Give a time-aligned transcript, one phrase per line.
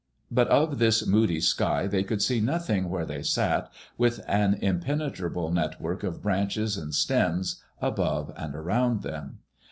[0.31, 5.51] But of this moody sky they could see nothing where they sat, with an impenetrable
[5.51, 9.41] network of branches and stems above and around them.